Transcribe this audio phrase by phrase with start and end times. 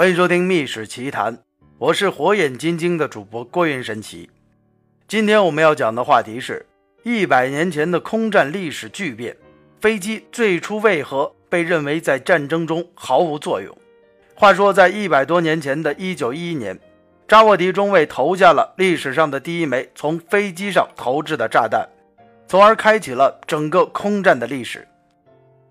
[0.00, 1.36] 欢迎收听《秘史奇谈》，
[1.76, 4.30] 我是火眼金睛的主播郭云神奇。
[5.06, 6.64] 今天我们要讲的话题是：
[7.02, 9.36] 一百年前的空战历史巨变，
[9.78, 13.76] 飞机最初为何被认为在战争中毫无作用？
[14.34, 16.80] 话说，在一百多年前的一九一一年，
[17.28, 21.86] 扎沃迪中尉投下了历史上的第一枚从飞机上投掷的炸弹，
[22.48, 24.88] 从而开启了整个空战的历史。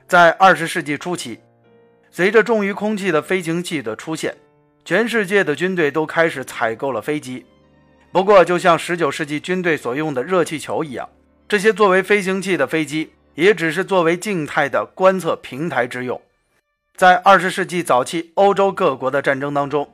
[0.07, 1.39] 在二十世纪初期。
[2.11, 4.35] 随着重于空气的飞行器的出现，
[4.83, 7.45] 全世界的军队都开始采购了飞机。
[8.11, 11.07] 不过，就像19世纪军队所用的热气球一样，
[11.47, 16.19] 这些作为飞行器的飞机也只是作为静态的观测平台之用。
[16.95, 19.87] 在20世纪早期欧洲各国的战争当中，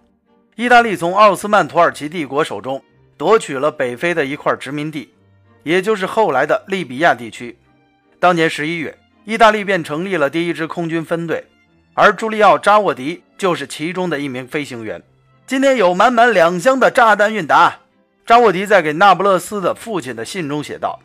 [0.56, 2.82] 意大利从奥斯曼土耳其帝国手中
[3.18, 5.14] 夺取了北非的一块殖民地，
[5.64, 7.58] 也就是后来的利比亚地区。
[8.20, 11.44] 当年11月，意大利便成立了第一支空军分队。
[11.98, 15.02] 而朱利奥·扎沃迪就是其中的一名飞行员。
[15.48, 17.78] 今天有满满两箱的炸弹运达。
[18.26, 21.00] 扎沃迪在给那不勒斯的父亲的信中写道：“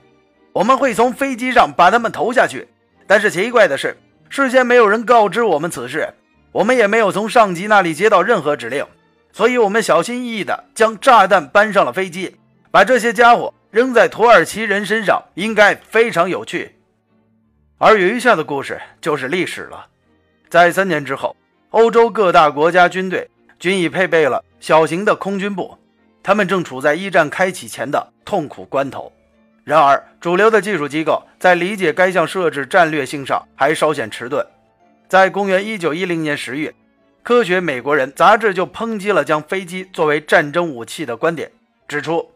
[0.53, 2.67] 我们会从飞机上把他们投下去，
[3.07, 3.97] 但是奇怪的是，
[4.29, 6.13] 事先没有人告知我们此事，
[6.51, 8.85] 我们也没有从上级那里接到任何指令，
[9.33, 12.35] 所以我们小心翼翼地将炸弹搬上了飞机，
[12.73, 16.75] 把这些家伙扔在土耳其人身上，应该非常有趣。
[17.79, 19.87] 而余下的故事就是历史了。”
[20.51, 21.37] 在三年之后，
[21.71, 25.79] 欧洲各大国家军队均已配备了小型的空军部，
[26.25, 29.13] 他们正处在一战开启前的痛苦关头。
[29.63, 34.45] 然而，主流的技术机构在理解该项设置战略性上还稍显迟钝。
[35.07, 36.71] 在公元一九一零年十月，
[37.23, 41.49] 《科学美国人》杂志就抨击了将飞机作为战争武器的观点，
[41.87, 42.29] 指出，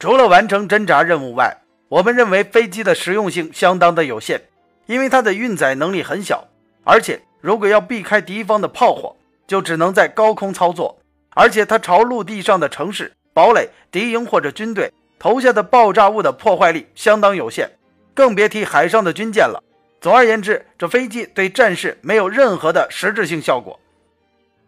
[0.00, 1.56] 除了完成侦察任务外，
[1.88, 4.42] 我们认为飞机的实用性相当的有限，
[4.86, 6.48] 因为它的运载能力很小，
[6.82, 7.20] 而且。
[7.40, 10.98] 如果要避开敌方的炮火，就只能在高空操作，
[11.30, 17.70] 而且它朝陆地上的城市、堡垒、敌营或者军队投下的爆炸物的破坏力相当有限，
[18.14, 19.62] 更别提海上的军舰了。
[20.00, 23.78] 总而言之，这飞机对战事没有任何的实质性效果。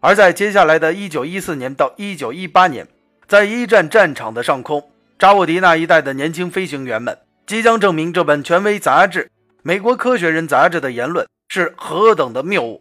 [0.00, 2.88] 而在接下来的一九一四年到一九一八年，
[3.28, 9.24] 在一战战场的上空，扎沃迪那一代的年轻飞行员们即将证明这本权威杂志
[9.62, 11.26] 《美国科学人》杂志的言论。
[11.52, 12.80] 是何等的谬误！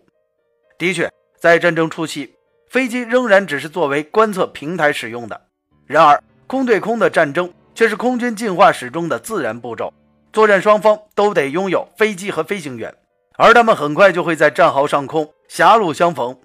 [0.77, 2.35] 的确，在战争初期，
[2.69, 5.41] 飞机仍然只是作为观测平台使用的。
[5.87, 9.91] 然而，空对空的战争却是空军进化史中的自然步骤。
[10.31, 12.93] 作战双方都得拥有飞机和飞行员，
[13.37, 16.37] 而他们很快就会在战壕上空狭路相逢。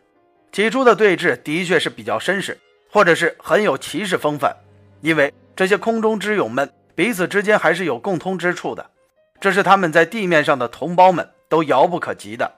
[0.50, 2.58] 起初的对峙的确是比较绅士，
[2.91, 4.56] 或者是很有骑士风范，
[5.02, 8.91] 因为这些空中之勇们彼此之间还是有共通之处的，
[9.38, 11.28] 这是他们在地面上的同胞们。
[11.49, 12.50] 都遥不可及的。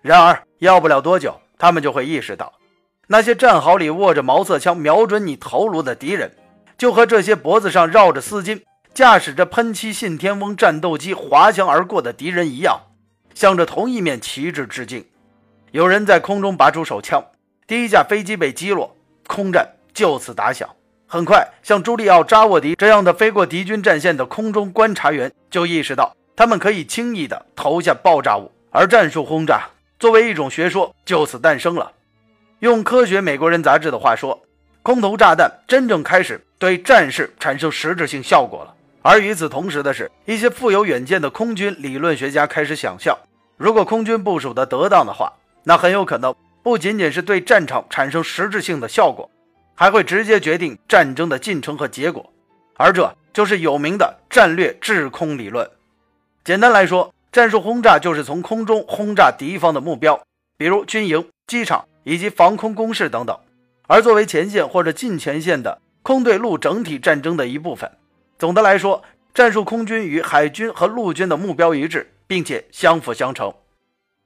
[0.00, 2.52] 然而，要不了多久，他们就会意识到，
[3.06, 6.34] 那些战壕里握着毛瑟枪瞄准你头颅的敌人，
[6.76, 8.62] 就和这些脖子上绕着丝巾、
[8.92, 12.80] 驾驶着喷漆信天翁战斗机滑翔而过的敌人一样，
[13.34, 15.04] 向着同一面旗帜致敬。
[15.70, 17.24] 有人在空中拔出手枪，
[17.66, 18.96] 第一架飞机被击落，
[19.26, 20.68] 空战就此打响。
[21.06, 26.16] 很快，像朱利奥·扎沃迪这样的飞过敌军战线的空中观察员就意识到。
[26.34, 31.92] 他们可以轻易地投下爆炸物，而战术轰炸作为一种学说就此诞生了。
[32.60, 34.42] 用《科学美国人》杂志的话说，
[34.82, 38.74] 空投炸弹真正开始对战事产生实质性效果了。
[39.02, 43.18] 而与此同时的是，一些富有远见的空军理论学家开始想象，
[43.56, 45.32] 如果空军部署的得当的话，
[45.64, 49.28] 那很有可能不仅仅是对战场产生实质性的效果，
[49.74, 52.32] 还会直接决定战争的进程和结果。
[52.76, 55.68] 而这就是有名的战略制空理论。
[56.44, 60.20] 简单来说，战术轰炸就是从空中轰炸敌方的目标，
[60.56, 63.38] 比如军营、机场以及防空工事等等。
[63.86, 67.88] 而作为前线或者近前线的空对陆整体战争的一部分，
[68.40, 73.54] 总的来说，战术空军与海军和陆军的目标一致，并且相辅相成。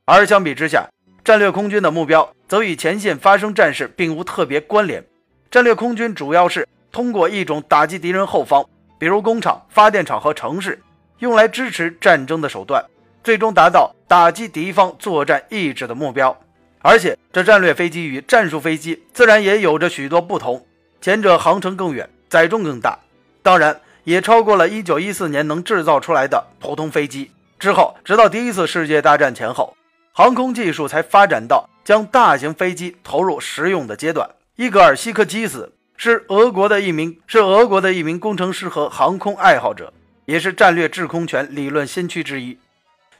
[0.06, 0.88] 而相比之下，
[1.22, 5.04] 战略空军的目标则与前线发生战事并无特别关联。
[5.50, 8.64] 战略空军主要是通过一种打击敌人后方，
[8.98, 10.80] 比如工厂、发电厂和城市。
[11.18, 12.84] 用来支持战争的手段，
[13.24, 16.36] 最终达到打击敌方作战意志的目标。
[16.80, 20.64] 而且，这战略飞机与战术飞机自然也有着许多不同。
[21.00, 22.98] 前者航程更远，载重更大，
[23.42, 27.30] 当然也超过了1914年能制造出来的普通飞机。
[27.58, 29.76] 之后，直到第一次世界大战前后，
[30.12, 34.28] 航空技术才发展到将大型飞机投入实用的阶段。
[34.56, 39.92] 伊格尔·希克基斯是俄国的一名是俄国的一名工程师和航空爱好者。
[40.26, 42.58] 也是战略制空权理论先驱之一。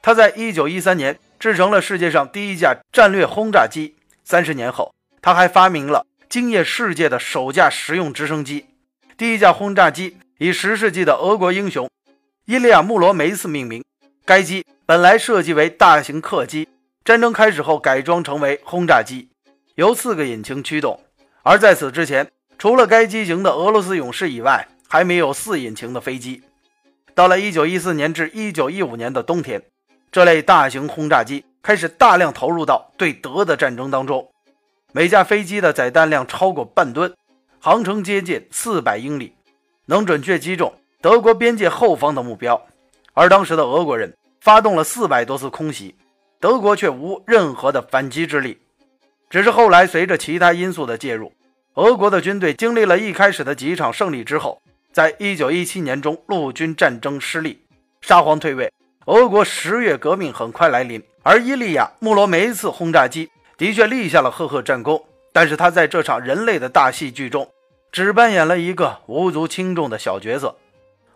[0.03, 3.97] 他在一九一三年制成了世界上第一架战略轰炸机。
[4.23, 8.67] 三十年后，他还发明了惊艳世界的首架实用直升机。
[9.17, 11.89] 第一架轰炸机以十世纪的俄国英雄
[12.45, 13.83] 伊利亚·穆罗梅斯命名。
[14.25, 16.69] 该机本来设计为大型客机，
[17.05, 19.29] 战争开始后改装成为轰炸机，
[19.77, 21.01] 由四个引擎驱动。
[21.43, 22.29] 而在此之前，
[22.59, 26.43] 除了该机型的俄罗斯勇士以外，还没有四引擎的飞机。
[27.17, 29.63] 到了1914年至1915年的冬天，
[30.13, 34.31] 这类大型轰炸机开始大量投入到对德的战争当中。
[34.93, 37.17] 每架飞机的载弹量超过半吨，
[37.59, 39.33] 航程接近四百英里，
[39.87, 40.71] 能准确击中
[41.01, 42.67] 德国边界后方的目标。
[43.15, 45.95] 而当时的俄国人发动了四百多次空袭，
[46.39, 48.59] 德国却无任何的反击之力。
[49.31, 51.33] 只是后来随着其他因素的介入，
[51.77, 54.61] 俄国的军队经历了一开始的几场胜利之后，
[54.97, 57.61] 在一九一七年中陆军战争失利，
[58.01, 58.73] 沙皇退位，
[59.05, 61.03] 俄国十月革命很快来临。
[61.23, 63.31] 而伊利亚·穆罗梅茨轰炸机。
[63.59, 65.05] 的确立下了赫赫战功，
[65.35, 67.47] 但是他在这场人类的大戏剧中，
[67.93, 70.57] 只扮演了一个无足轻重的小角色。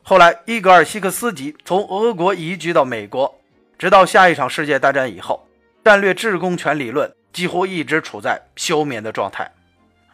[0.03, 3.35] 后来，伊格尔希克斯基从俄国移居到美国，
[3.79, 5.47] 直到下一场世界大战以后，
[5.83, 9.51] 战略制空权理论几乎一直处在休眠的状态。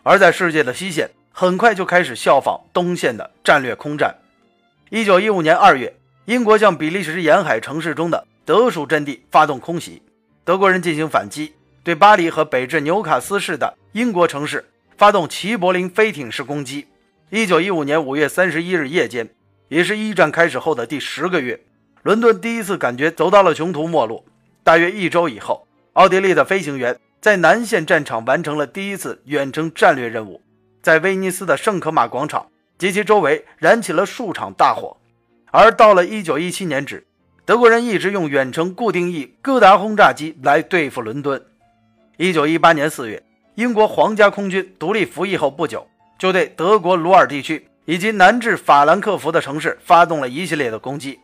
[0.04, 4.16] 而在世界的西线，很快就开始效仿东线的战略空战。
[4.88, 5.94] 一九一五年二月，
[6.24, 10.00] 英国向比利时沿海城市中的德属阵地发动空袭，
[10.46, 11.52] 德国人进行反击。
[11.84, 14.64] 对巴黎和北至纽卡斯市的英国城市
[14.96, 16.86] 发动齐柏林飞艇式攻击。
[17.28, 19.28] 一九一五年五月三十一日夜间，
[19.68, 21.60] 也是一战开始后的第十个月，
[22.02, 24.24] 伦敦第一次感觉走到了穷途末路。
[24.64, 30.40] 大约一周以后，奥地利的飞行员在南线战场完成了第一次远程战略任务，
[30.86, 32.46] 在威尼斯的圣可马广场
[32.78, 34.96] 及其周围燃起了数场大火。
[35.50, 37.04] 而到了一九一七年止，
[37.44, 41.44] 德国人一直用远程固定翼戈达轰炸机来对付伦敦。
[42.18, 43.20] 一九一八年四月，
[43.56, 45.84] 英国皇家空军独立服役后不久，
[46.20, 51.18] 就对德国鲁尔地区以及南至法兰克福的城市发动了一系列的攻击。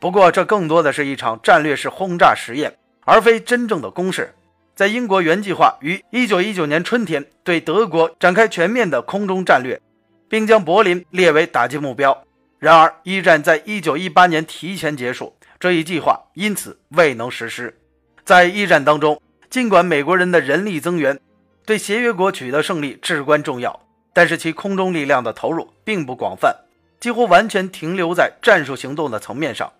[0.00, 2.74] 不过，这更多的是一场战略式轰炸实验，
[3.04, 4.34] 而非真正的攻势。
[4.74, 9.80] 在英国原计划于一九一九年春天对德国展开全面的空中战略，
[10.28, 12.24] 并将柏林列为打击目标。
[12.58, 17.76] 然而，一战在一九一八年提前结束，这一计划因此未能实施。
[18.24, 19.20] 在一战当中。
[19.50, 21.20] 尽管美国人的人力增援
[21.66, 23.82] 对协约国取得胜利至关重要，
[24.14, 26.56] 但是其空中力量的投入并不广泛，
[26.98, 29.70] 几乎完全停留在战术行动的层面上。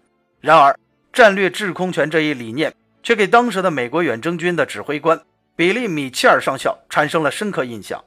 [0.42, 0.78] 然而，
[1.10, 5.20] 战略制空权这一理念却给当时的美国远征军的指挥官
[5.56, 8.02] 比利·米切尔上校产生了深刻印象。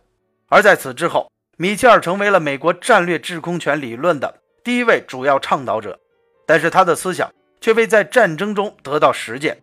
[0.47, 5.99] 而在此之后，米切尔成为了美国战略制空权理论的第一位主要倡导者。
[6.45, 9.57] 但是，他的思想却未在战争中得到实践，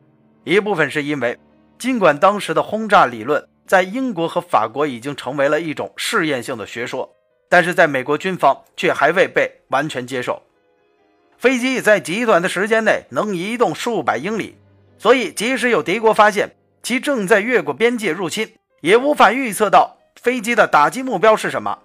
[0.44, 1.38] 一部分是因为。
[1.78, 7.12] 尽管当时的轰炸理论在英国和法国已经成为了一种试验性的学说，
[7.48, 10.40] 但是在美国军方却还未被完全接受。
[11.38, 14.56] 飞机在极短的时间内能移动数百英里，
[15.02, 21.76] 所以即使有敌国发现其正在越过边界入侵，也无法预测到飞机的打击目标是什么。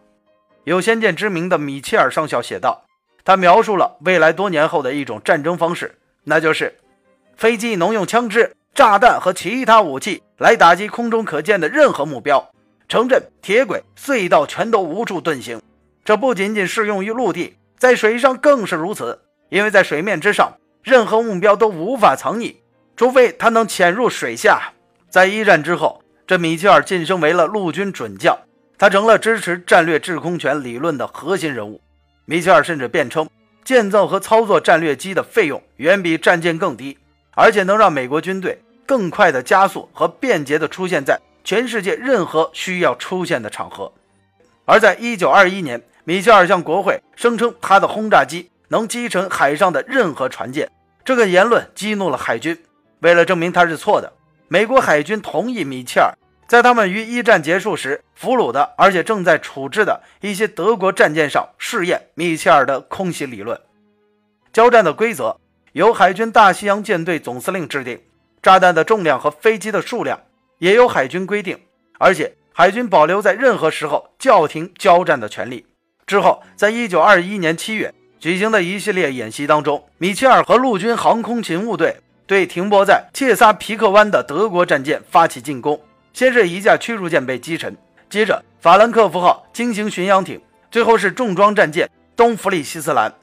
[0.65, 2.85] 有先见之明的米切尔上校写道
[3.25, 6.77] ：“他描述了未来多年后的一种战争方式，那就是
[7.35, 12.51] 飞机能用枪支。”炸弹和其他武器来打击空中可见的任何目标，
[12.87, 15.59] 城镇、铁轨、隧道全都无处遁形。
[16.05, 19.19] 这不仅仅适用于陆地，在水上更是如此。
[19.49, 20.53] 因为在水面之上，
[20.83, 22.57] 任何目标都无法藏匿，
[22.97, 24.73] 除非他能潜入水下。
[25.09, 28.37] 在一战之后，这米切尔晋升为了陆军准将，
[28.77, 31.79] 他成了支持战略制空权理论的核心人物。
[32.25, 33.29] 米切尔甚至辩称，
[33.63, 36.97] 建造和操作战略机的费用远比战舰更低，
[37.35, 38.61] 而且能让美国军队。
[38.85, 43.91] 更快的加速和便捷的出现在全世界任何需要出现的场合。
[44.63, 50.71] 而在一九二一年，米切尔向国会声称他的轰炸机能击沉海上的任何船舰，
[51.03, 52.57] 这个言论激怒了海军。
[52.99, 54.11] 为了证明他是错的，
[54.47, 56.13] 美国海军同意米切尔
[56.47, 63.59] 在他们于一战结束时俘虏的，而且正在处置的一些德国战舰上试验米切尔的空袭理论。
[64.51, 65.37] 交战的规则
[65.73, 67.99] 由海军大西洋舰队总司令制定。
[68.39, 70.21] 炸弹的重量和飞机的数量
[70.59, 71.59] 也由海军规定，
[71.97, 75.65] 而且海军保留在任何时候叫停交战的权利。
[76.05, 85.81] 之后，在一九二一年七月举行的一系列演习当中，米切尔和陆军航空勤务队对停泊在切萨皮克湾的德国战舰发起进攻。
[86.13, 87.75] 先是一架驱逐舰被击沉，
[88.09, 93.13] 接着法兰克福号轻型巡洋艇，最后是重装战舰东弗里希斯兰。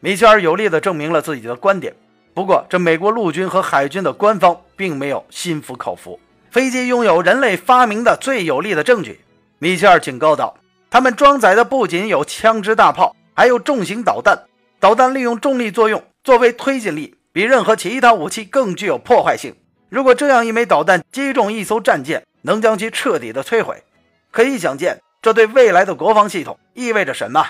[0.00, 1.94] 米切尔有力地证明了自己的观点。
[2.34, 6.18] 不过，这美国陆军和海军的官方并没有心服口服。
[6.50, 9.20] 飞机拥有人类发明的最有力的证据。
[9.58, 10.56] 米切尔警告道
[10.90, 14.44] ：“他们装载的不仅有枪支大炮，还有重型导弹。
[14.78, 19.54] 导弹利用重力作用作为推进力，比任何其他武器更具有破坏性。
[19.88, 23.82] 如果这样一枚导弹击中一艘战舰，能将其彻底的摧毁。
[24.30, 27.44] 可以想见，这对未来的国防系统意味着什么。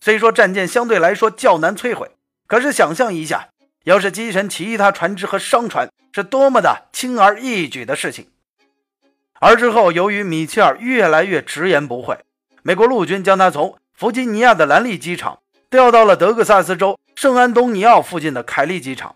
[0.00, 2.10] 虽说战舰相对来说较难摧毁，
[2.46, 3.48] 可是想象一下，
[3.84, 8.28] 要是击沉其他船只和商船，是多么的轻而易举的事情。”
[9.40, 12.18] 而之后，由于米切尔越来越直言不讳，
[12.62, 15.40] 美国陆军将他从弗吉尼亚的兰利机场
[15.70, 19.15] 调到了德克萨斯州圣安东尼奥附近的凯利机场。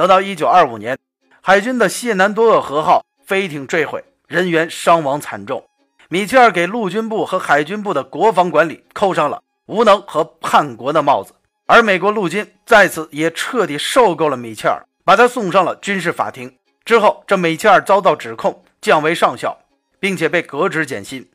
[0.00, 0.98] 等到1925年，
[1.42, 5.62] 海军的谢南多厄河号飞艇坠毁，人员伤亡惨重。
[6.08, 11.34] 米切尔给陆军部和海军部的国防管理扣上了无能和叛国的帽子，
[11.66, 16.56] 而美国陆军在此也彻底受够了米切尔，把他送上了军事法庭。
[16.86, 18.64] 之后，这米切尔遭到指控。
[18.80, 19.58] 降为上校，
[19.98, 21.28] 并且被革职减薪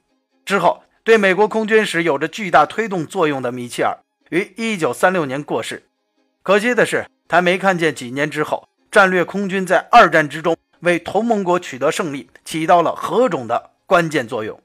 [0.43, 3.99] 之后，对美国空军史有着巨大推动作用的米切尔
[4.31, 5.85] 于1936年过世。
[6.41, 14.59] 可惜的是，他没看见几年之后，战略空军在二战之中为同盟国取得胜利起到了何种的关键作用。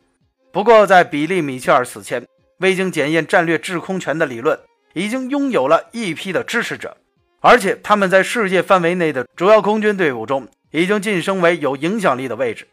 [0.52, 2.26] 不过，在比利·米切尔死前，
[2.58, 4.58] 未经检验战略制空权的理论
[4.94, 6.96] 已经拥有了一批的支持者，
[7.40, 10.48] 而且他们在世界范围内的主要空军队伍中。
[10.72, 12.64] 已经晋升为有影响力的位置。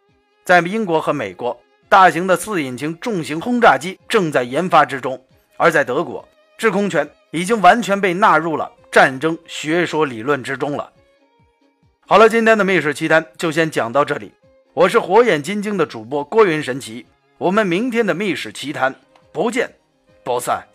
[0.44, 5.18] 在英国和美国，大型的四引擎重型轰炸机正在研发之中；
[5.58, 6.24] 而在德国，
[6.60, 10.92] 制空权已经完全被纳入了战争学说理论之中了。
[12.08, 14.32] 好了，今天的《密室奇谈》就先讲到这里。
[14.74, 17.06] 我是火眼金睛的主播郭云神奇，
[17.38, 18.92] 我们明天的《密室奇谈》
[19.32, 19.70] 不见
[20.24, 20.66] 不散。